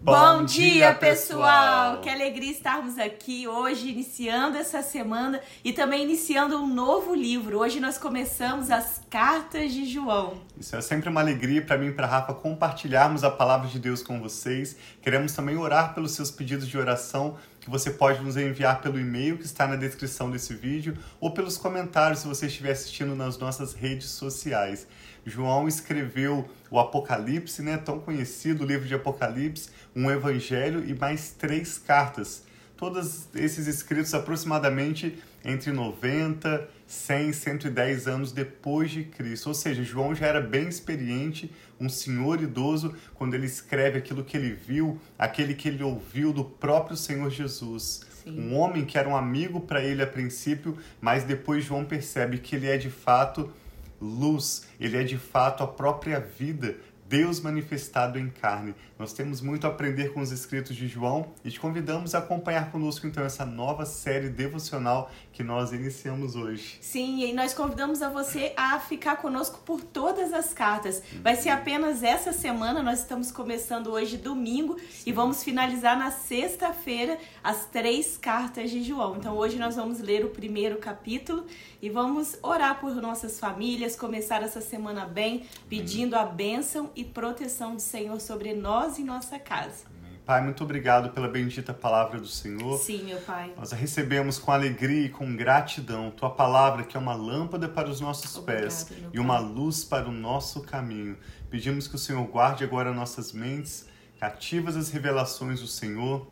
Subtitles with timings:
[0.00, 2.00] Bom, dia, pessoal!
[2.00, 7.58] Que alegria estarmos aqui hoje, iniciando essa semana e também iniciando um novo livro.
[7.58, 10.40] Hoje nós começamos as Cartas de João.
[10.56, 14.00] Isso é sempre uma alegria para mim e para Rafa compartilharmos a palavra de Deus
[14.00, 14.76] com vocês.
[15.02, 19.36] Queremos também orar pelos seus pedidos de oração que você pode nos enviar pelo e-mail
[19.36, 23.74] que está na descrição desse vídeo ou pelos comentários se você estiver assistindo nas nossas
[23.74, 24.86] redes sociais.
[25.28, 31.30] João escreveu o Apocalipse, né, tão conhecido, o livro de Apocalipse, um evangelho e mais
[31.30, 32.42] três cartas.
[32.76, 39.48] Todos esses escritos aproximadamente entre 90, 100, 110 anos depois de Cristo.
[39.48, 41.50] Ou seja, João já era bem experiente,
[41.80, 46.44] um senhor idoso, quando ele escreve aquilo que ele viu, aquele que ele ouviu do
[46.44, 48.06] próprio Senhor Jesus.
[48.24, 48.40] Sim.
[48.40, 52.56] Um homem que era um amigo para ele a princípio, mas depois João percebe que
[52.56, 53.52] ele é de fato
[54.00, 56.76] luz, ele é de fato a própria vida,
[57.08, 58.74] Deus manifestado em carne.
[58.98, 62.70] Nós temos muito a aprender com os escritos de João e te convidamos a acompanhar
[62.70, 66.78] conosco então essa nova série devocional que nós iniciamos hoje.
[66.82, 71.02] Sim, e nós convidamos a você a ficar conosco por todas as cartas.
[71.22, 75.04] Vai ser apenas essa semana, nós estamos começando hoje domingo Sim.
[75.06, 79.16] e vamos finalizar na sexta-feira as três cartas de João.
[79.16, 81.46] Então hoje nós vamos ler o primeiro capítulo
[81.80, 87.76] e vamos orar por nossas famílias, começar essa semana bem, pedindo a bênção e proteção
[87.76, 89.84] do Senhor sobre nós e nossa casa.
[90.26, 92.76] Pai, muito obrigado pela bendita palavra do Senhor.
[92.76, 93.52] Sim, meu Pai.
[93.56, 96.10] Nós a recebemos com alegria e com gratidão.
[96.10, 100.08] Tua palavra que é uma lâmpada para os nossos Obrigado, pés e uma luz para
[100.08, 101.16] o nosso caminho.
[101.48, 103.86] Pedimos que o Senhor guarde agora nossas mentes,
[104.18, 106.26] cativas as revelações do Senhor.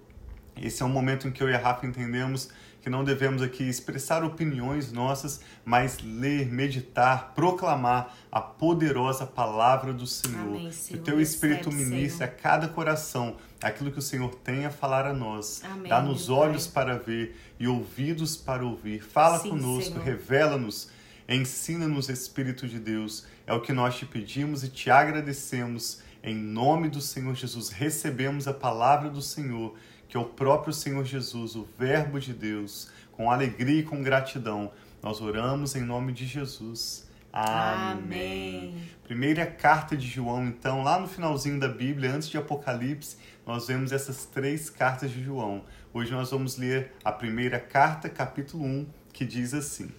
[0.61, 2.51] Esse é um momento em que eu e a Rafa entendemos
[2.87, 10.07] que não devemos aqui expressar opiniões nossas, mas ler, meditar, proclamar a poderosa palavra do
[10.07, 10.39] Senhor.
[10.39, 10.91] Amém, Senhor.
[10.91, 15.05] Que o teu Espírito ministre a cada coração aquilo que o Senhor tem a falar
[15.05, 15.63] a nós.
[15.89, 16.85] Dá-nos olhos Pai.
[16.85, 19.03] para ver e ouvidos para ouvir.
[19.03, 20.89] Fala Sim, conosco, revela-nos,
[21.29, 23.27] ensina-nos, Espírito de Deus.
[23.49, 26.03] É o que nós te pedimos e te agradecemos.
[26.23, 29.75] Em nome do Senhor Jesus, recebemos a palavra do Senhor
[30.09, 34.71] que é o próprio Senhor Jesus, o Verbo de Deus, com alegria e com gratidão,
[35.03, 37.07] nós oramos em nome de Jesus.
[37.33, 37.99] Amém.
[37.99, 38.83] Amém.
[39.05, 43.93] Primeira carta de João, então, lá no finalzinho da Bíblia, antes de Apocalipse, nós vemos
[43.93, 45.63] essas três cartas de João.
[45.93, 49.91] Hoje nós vamos ler a primeira carta, capítulo 1, que diz assim: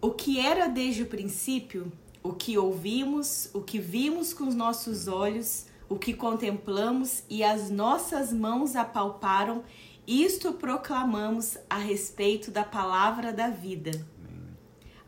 [0.00, 1.92] O que era desde o princípio,
[2.22, 7.68] o que ouvimos, o que vimos com os nossos olhos, o que contemplamos e as
[7.68, 9.62] nossas mãos apalparam,
[10.06, 13.90] isto proclamamos a respeito da palavra da vida.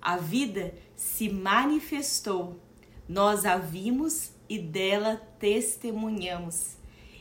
[0.01, 2.61] A vida se manifestou,
[3.09, 6.77] nós a vimos e dela testemunhamos,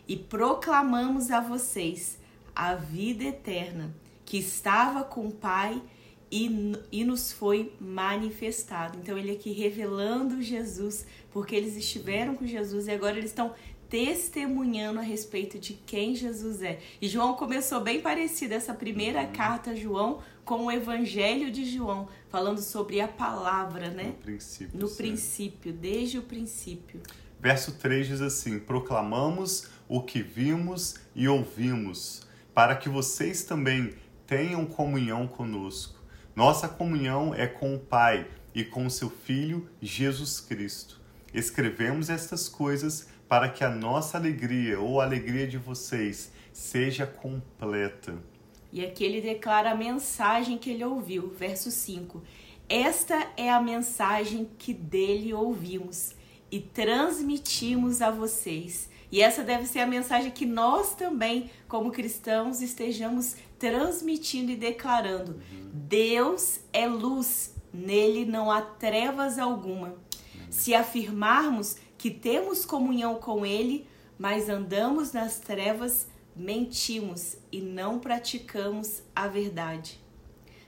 [0.05, 2.19] e proclamamos a vocês
[2.53, 3.95] a vida eterna,
[4.25, 5.81] que estava com o Pai
[6.33, 8.97] e, e nos foi manifestado.
[8.97, 13.53] Então, ele aqui revelando Jesus, porque eles estiveram com Jesus e agora eles estão
[13.87, 16.79] testemunhando a respeito de quem Jesus é.
[16.99, 19.31] E João começou bem parecido essa primeira uhum.
[19.31, 24.05] carta a João com o Evangelho de João, falando sobre a palavra, né?
[24.05, 24.79] No princípio.
[24.79, 26.99] No princípio, desde o princípio.
[27.39, 32.23] Verso 3 diz assim: Proclamamos o que vimos e ouvimos,
[32.55, 33.93] para que vocês também
[34.25, 36.02] tenham comunhão conosco.
[36.35, 40.99] Nossa comunhão é com o Pai e com seu Filho Jesus Cristo.
[41.31, 48.17] Escrevemos estas coisas para que a nossa alegria ou a alegria de vocês seja completa.
[48.71, 52.23] E aqui ele declara a mensagem que ele ouviu, verso 5.
[52.67, 56.15] Esta é a mensagem que dele ouvimos
[56.53, 58.87] e transmitimos a vocês.
[59.11, 65.41] E essa deve ser a mensagem que nós também, como cristãos, estejamos transmitindo e declarando.
[65.73, 69.95] Deus é luz, nele não há trevas alguma.
[70.47, 79.01] Se afirmarmos que temos comunhão com ele, mas andamos nas trevas, mentimos e não praticamos
[79.15, 79.99] a verdade.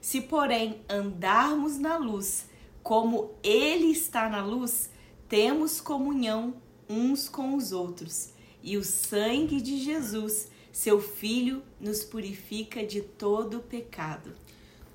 [0.02, 2.50] Se, porém, andarmos na luz,
[2.82, 4.90] como ele está na luz,
[5.28, 6.56] temos comunhão
[6.88, 13.60] uns com os outros e o sangue de Jesus, seu Filho, nos purifica de todo
[13.60, 14.34] pecado.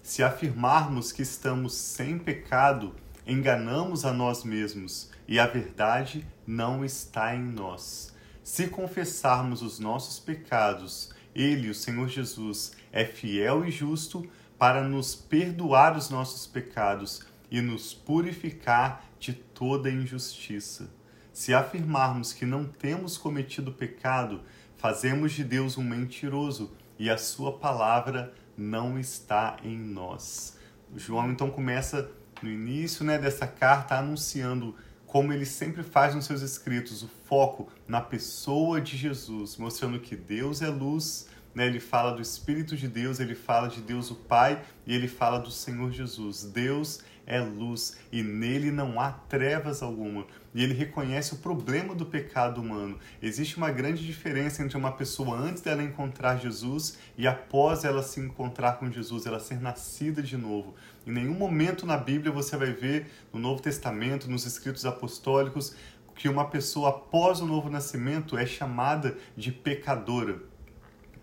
[0.03, 2.94] Se afirmarmos que estamos sem pecado,
[3.27, 8.12] enganamos a nós mesmos e a verdade não está em nós.
[8.43, 14.29] Se confessarmos os nossos pecados, Ele, o Senhor Jesus, é fiel e justo
[14.59, 20.90] para nos perdoar os nossos pecados e nos purificar de toda injustiça.
[21.32, 24.40] Se afirmarmos que não temos cometido pecado,
[24.76, 30.58] fazemos de Deus um mentiroso e a sua palavra não está em nós.
[30.93, 32.11] O João então começa
[32.43, 34.75] no início né, dessa carta anunciando
[35.06, 40.14] como ele sempre faz nos seus escritos, o foco na pessoa de Jesus, mostrando que
[40.14, 41.67] Deus é luz, né?
[41.67, 45.38] ele fala do Espírito de Deus, ele fala de Deus o Pai e ele fala
[45.40, 46.44] do Senhor Jesus.
[46.44, 47.00] Deus
[47.31, 50.27] é luz e nele não há trevas alguma.
[50.53, 52.99] E ele reconhece o problema do pecado humano.
[53.23, 58.19] Existe uma grande diferença entre uma pessoa antes dela encontrar Jesus e após ela se
[58.19, 60.75] encontrar com Jesus, ela ser nascida de novo.
[61.06, 65.77] Em nenhum momento na Bíblia você vai ver, no Novo Testamento, nos escritos apostólicos,
[66.17, 70.50] que uma pessoa após o novo nascimento é chamada de pecadora.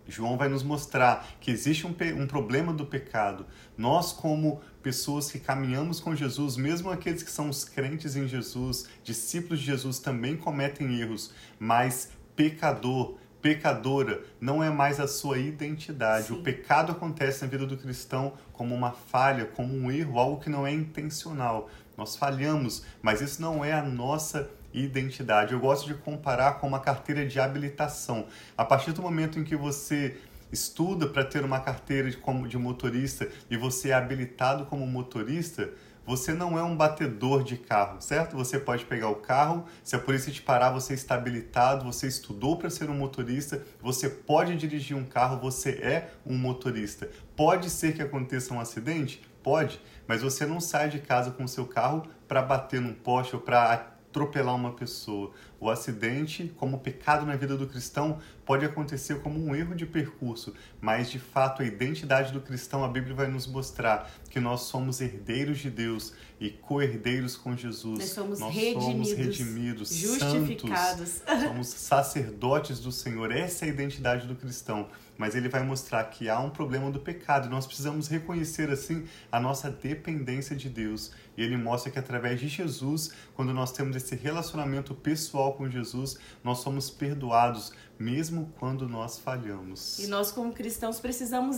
[0.07, 3.45] João vai nos mostrar que existe um, um, problema do pecado.
[3.77, 8.87] Nós, como pessoas que caminhamos com Jesus, mesmo aqueles que são os crentes em Jesus,
[9.03, 16.27] discípulos de Jesus, também cometem erros, mas pecador, pecadora não é mais a sua identidade.
[16.27, 16.33] Sim.
[16.33, 20.49] O pecado acontece na vida do cristão como uma falha, como um erro, algo que
[20.49, 21.69] não é intencional.
[21.97, 25.53] Nós falhamos, mas isso não é a nossa identidade.
[25.53, 28.27] Eu gosto de comparar com uma carteira de habilitação.
[28.57, 30.17] A partir do momento em que você
[30.51, 35.69] estuda para ter uma carteira de, como de motorista e você é habilitado como motorista,
[36.05, 38.37] você não é um batedor de carro, certo?
[38.37, 42.55] Você pode pegar o carro, se a polícia te parar, você está habilitado, você estudou
[42.55, 47.09] para ser um motorista, você pode dirigir um carro, você é um motorista.
[47.35, 49.21] Pode ser que aconteça um acidente?
[49.43, 53.35] Pode, mas você não sai de casa com o seu carro para bater num poste
[53.35, 55.31] ou para atropelar uma pessoa.
[55.59, 60.53] O acidente, como pecado na vida do cristão, pode acontecer como um erro de percurso,
[60.79, 65.01] mas de fato a identidade do cristão, a Bíblia vai nos mostrar que nós somos
[65.01, 67.99] herdeiros de Deus e co-herdeiros com Jesus.
[67.99, 71.09] Nós somos nós redimidos, somos redimidos justificados.
[71.09, 73.31] Santos, somos sacerdotes do Senhor.
[73.31, 74.87] Essa é a identidade do cristão
[75.17, 77.49] mas ele vai mostrar que há um problema do pecado.
[77.49, 81.11] Nós precisamos reconhecer assim a nossa dependência de Deus.
[81.35, 86.17] E ele mostra que através de Jesus, quando nós temos esse relacionamento pessoal com Jesus,
[86.43, 89.99] nós somos perdoados, mesmo quando nós falhamos.
[89.99, 91.57] E nós, como cristãos, precisamos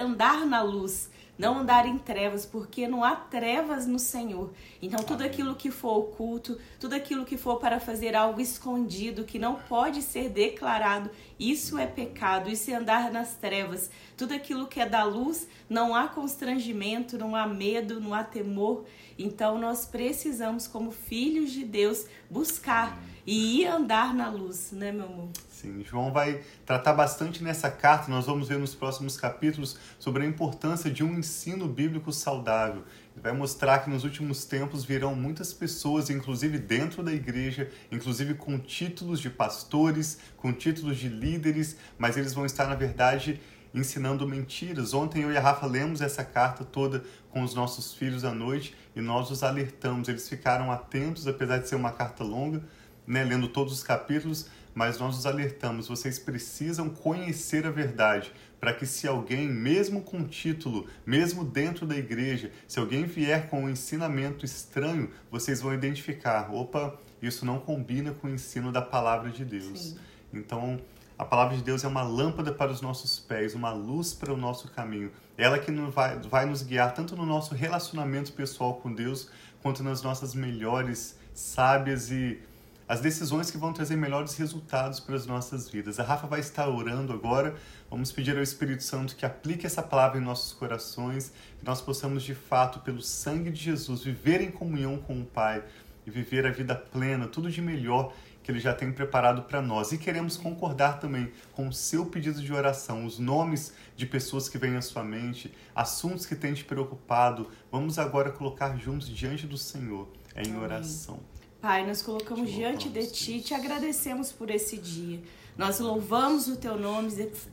[0.00, 4.52] andar na luz não andar em trevas, porque não há trevas no Senhor.
[4.80, 5.32] Então, tudo Amém.
[5.32, 10.00] aquilo que for oculto, tudo aquilo que for para fazer algo escondido, que não pode
[10.02, 13.90] ser declarado, isso é pecado, isso é andar nas trevas.
[14.16, 18.84] Tudo aquilo que é da luz, não há constrangimento, não há medo, não há temor.
[19.18, 23.13] Então, nós precisamos, como filhos de Deus, buscar Amém.
[23.26, 25.28] E andar na luz, né, meu amor?
[25.48, 30.26] Sim, João vai tratar bastante nessa carta, nós vamos ver nos próximos capítulos sobre a
[30.26, 32.84] importância de um ensino bíblico saudável.
[33.14, 38.34] Ele vai mostrar que nos últimos tempos virão muitas pessoas, inclusive dentro da igreja, inclusive
[38.34, 43.40] com títulos de pastores, com títulos de líderes, mas eles vão estar, na verdade,
[43.74, 44.94] ensinando mentiras.
[44.94, 48.74] Ontem eu e a Rafa lemos essa carta toda com os nossos filhos à noite
[48.94, 50.08] e nós os alertamos.
[50.08, 52.62] Eles ficaram atentos, apesar de ser uma carta longa,
[53.06, 58.72] né, lendo todos os capítulos, mas nós os alertamos, vocês precisam conhecer a verdade, para
[58.72, 63.68] que se alguém, mesmo com título, mesmo dentro da igreja, se alguém vier com um
[63.68, 69.44] ensinamento estranho, vocês vão identificar, opa, isso não combina com o ensino da palavra de
[69.44, 69.80] Deus.
[69.80, 69.98] Sim.
[70.32, 70.80] Então,
[71.16, 74.36] a palavra de Deus é uma lâmpada para os nossos pés, uma luz para o
[74.36, 75.12] nosso caminho.
[75.38, 79.30] Ela que vai, vai nos guiar tanto no nosso relacionamento pessoal com Deus,
[79.62, 82.40] quanto nas nossas melhores, sábias e
[82.86, 85.98] as decisões que vão trazer melhores resultados para as nossas vidas.
[85.98, 87.54] A Rafa vai estar orando agora.
[87.90, 92.22] Vamos pedir ao Espírito Santo que aplique essa palavra em nossos corações, que nós possamos
[92.22, 95.64] de fato, pelo sangue de Jesus, viver em comunhão com o Pai
[96.06, 98.12] e viver a vida plena, tudo de melhor
[98.42, 99.90] que Ele já tem preparado para nós.
[99.90, 104.58] E queremos concordar também com o seu pedido de oração, os nomes de pessoas que
[104.58, 107.48] vêm à sua mente, assuntos que têm te preocupado.
[107.72, 111.33] Vamos agora colocar juntos diante do Senhor em oração.
[111.64, 115.18] Pai, nós colocamos diante de Ti, te agradecemos por esse dia.
[115.56, 117.10] Nós louvamos o Teu nome,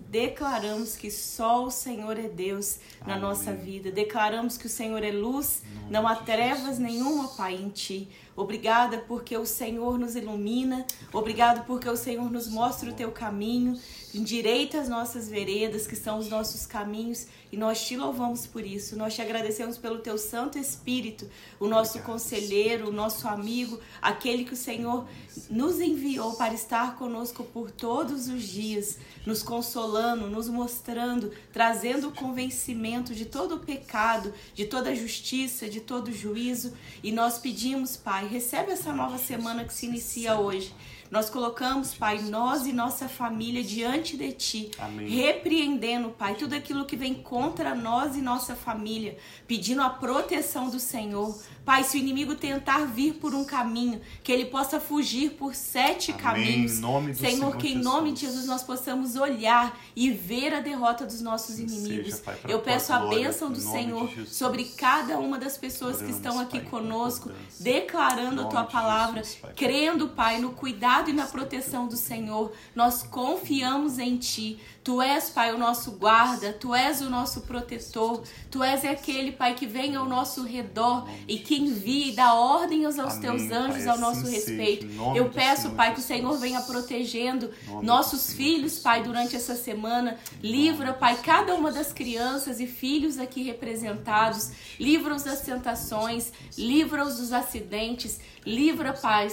[0.09, 2.77] declaramos que só o Senhor é Deus
[3.07, 3.21] na Amém.
[3.21, 3.89] nossa vida.
[3.89, 8.09] Declaramos que o Senhor é luz, não há trevas nenhuma, Pai, em Ti.
[8.35, 10.85] Obrigada porque o Senhor nos ilumina.
[11.11, 13.79] Obrigado porque o Senhor nos mostra o Teu caminho.
[14.13, 17.27] Endireita as nossas veredas, que são os nossos caminhos.
[17.51, 18.95] E nós te louvamos por isso.
[18.95, 24.53] Nós te agradecemos pelo teu Santo Espírito, o nosso conselheiro, o nosso amigo, aquele que
[24.53, 25.05] o Senhor
[25.49, 32.13] nos enviou para estar conosco por todos os dias, nos consolando, nos mostrando, trazendo o
[32.13, 36.73] convencimento de todo o pecado, de toda a justiça, de todo o juízo.
[37.03, 40.73] E nós pedimos, Pai, Recebe essa nova semana que se inicia hoje.
[41.11, 45.09] Nós colocamos, Pai, nós e nossa família diante de Ti, Amém.
[45.09, 50.79] repreendendo, Pai, tudo aquilo que vem contra nós e nossa família, pedindo a proteção do
[50.79, 51.37] Senhor.
[51.65, 56.11] Pai, se o inimigo tentar vir por um caminho, que ele possa fugir por sete
[56.11, 56.23] Amém.
[56.23, 56.71] caminhos.
[56.71, 61.19] Senhor, Senhor que em nome de Jesus nós possamos olhar e ver a derrota dos
[61.19, 62.15] nossos inimigos.
[62.15, 66.17] Seja, pai, Eu peço a bênção do Senhor sobre cada uma das pessoas Oramos, que
[66.17, 71.13] estão aqui pai, conosco, declarando a tua palavra, Jesus, pai, crendo, Pai, no cuidado e
[71.13, 72.51] na proteção do Senhor.
[72.75, 74.59] Nós confiamos em Ti.
[74.83, 79.53] Tu és, Pai, o nosso guarda, Tu és o nosso protetor, Tu és aquele, Pai,
[79.53, 83.87] que vem ao nosso redor e que envia e dá ordens aos Teus anjos pai,
[83.87, 84.87] ao nosso assim respeito.
[85.15, 87.51] Eu peço, Pai, que o Senhor venha protegendo
[87.83, 90.17] nossos filhos, Pai, durante essa semana.
[90.41, 94.51] Livra, Pai, cada uma das crianças e filhos aqui representados.
[94.79, 98.19] Livra-os das tentações, livra-os dos acidentes.
[98.45, 99.31] Livra, Pai,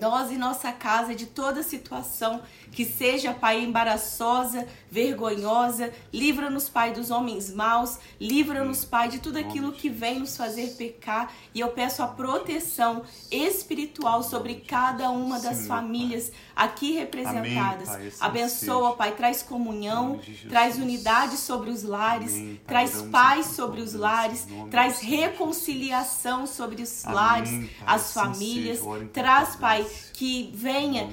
[0.00, 5.92] nós e nossa casa de toda situação que seja, Pai, embaraçosa, vergonhosa.
[6.12, 7.98] Livra-nos, Pai, dos homens maus.
[8.20, 11.32] Livra-nos, Pai, de tudo aquilo que vem nos fazer pecar.
[11.54, 17.88] E eu peço a proteção espiritual sobre cada uma das famílias aqui representadas.
[17.88, 23.46] Amém, pai, assim Abençoa, Pai, traz comunhão, traz unidade sobre os lares, Amém, traz paz
[23.46, 27.50] sobre os lares, traz reconciliação sobre os lares,
[27.86, 28.80] as assim famílias.
[29.12, 31.08] Traz, Pai, que venha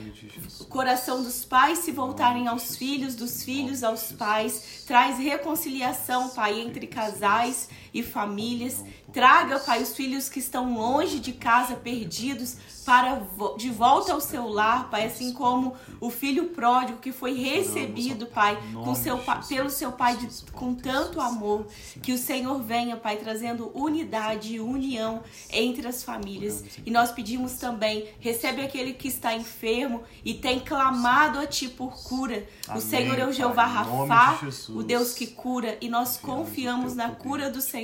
[0.59, 4.83] o coração dos pais se voltarem aos filhos, dos filhos aos pais.
[4.85, 8.83] Traz reconciliação, Pai, entre casais e famílias.
[9.13, 13.21] Traga, Pai, os filhos que estão longe de casa, perdidos, para
[13.57, 18.57] de volta ao seu lar, Pai, assim como o filho pródigo que foi recebido, Pai,
[18.73, 21.67] com seu, pelo seu Pai de, com tanto amor.
[22.01, 25.21] Que o Senhor venha, Pai, trazendo unidade e união
[25.51, 26.63] entre as famílias.
[26.83, 31.93] E nós pedimos também, recebe aquele que está enfermo e tem clamado a Ti por
[32.03, 32.47] cura.
[32.75, 37.51] O Senhor é o Jeová Rafá, o Deus que cura, e nós confiamos na cura
[37.51, 37.82] do Senhor.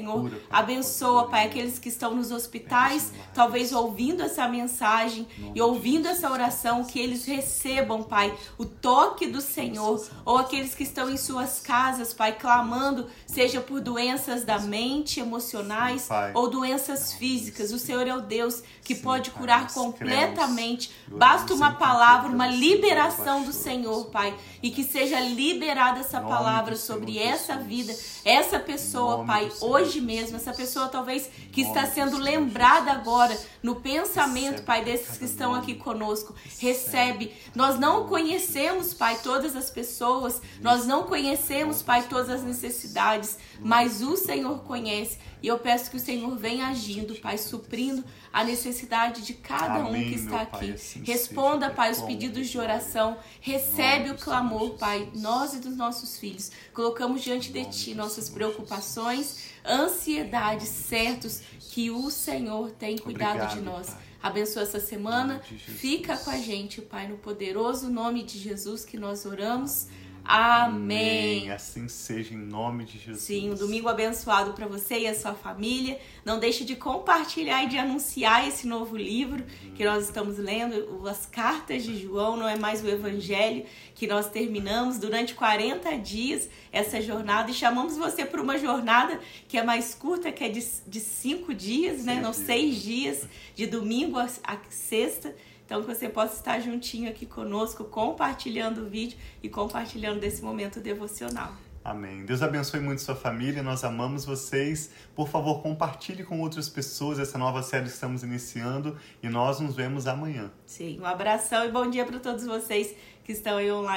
[0.49, 0.79] Abençoa
[1.09, 6.83] abençoa, Pai, aqueles que estão nos hospitais, talvez ouvindo essa mensagem e ouvindo essa oração,
[6.83, 12.13] que eles recebam, Pai, o toque do Senhor, ou aqueles que estão em suas casas,
[12.13, 17.71] Pai, clamando, seja por doenças da mente, emocionais ou doenças físicas.
[17.71, 20.91] O Senhor é o Deus que pode curar completamente.
[21.07, 27.17] Basta uma palavra, uma liberação do Senhor, Pai, e que seja liberada essa palavra sobre
[27.17, 32.91] essa vida, essa pessoa, Pai, hoje mesmo, essa pessoa talvez talvez que está sendo lembrada
[32.91, 36.35] agora no pensamento, Pai, desses que estão aqui conosco.
[36.59, 37.33] Recebe.
[37.55, 44.01] Nós não conhecemos, Pai, todas as pessoas, nós não conhecemos, Pai, todas as necessidades, mas
[44.01, 45.17] o Senhor conhece.
[45.41, 50.07] E eu peço que o Senhor venha agindo, Pai, suprindo a necessidade de cada Amém,
[50.07, 50.71] um que está aqui.
[50.71, 53.17] Assim Responda, seja, Pai, os pedidos de oração.
[53.39, 56.51] Recebe o clamor, Pai, nós e dos nossos filhos.
[56.73, 63.61] Colocamos diante de Ti nossas preocupações, ansiedades, certos que o Senhor tem cuidado Obrigado, de
[63.61, 63.89] nós.
[63.89, 64.09] Pai.
[64.21, 65.39] Abençoa essa semana.
[65.39, 69.87] Fica com a gente, Pai, no poderoso nome de Jesus que nós oramos.
[69.87, 70.08] Amém.
[70.31, 71.49] Amém.
[71.49, 73.23] Assim seja em nome de Jesus.
[73.23, 75.99] Sim, um domingo abençoado para você e a sua família.
[76.23, 79.43] Não deixe de compartilhar e de anunciar esse novo livro
[79.73, 84.29] que nós estamos lendo, as cartas de João, não é mais o evangelho que nós
[84.29, 89.95] terminamos durante 40 dias essa jornada e chamamos você para uma jornada que é mais
[89.95, 92.21] curta, que é de, de cinco dias, né?
[92.21, 95.33] Não seis dias, de domingo a, a sexta.
[95.69, 100.79] Então, que você possa estar juntinho aqui conosco, compartilhando o vídeo e compartilhando desse momento
[100.79, 101.53] devocional.
[101.83, 102.25] Amém.
[102.25, 104.89] Deus abençoe muito sua família, nós amamos vocês.
[105.15, 109.75] Por favor, compartilhe com outras pessoas essa nova série que estamos iniciando e nós nos
[109.75, 110.51] vemos amanhã.
[110.65, 113.87] Sim, um abração e bom dia para todos vocês que estão aí online.